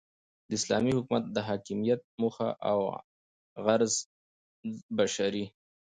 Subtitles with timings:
[0.51, 3.93] داسلامي حكومت دحاكميت موخه اوغرض
[4.97, 5.53] بشري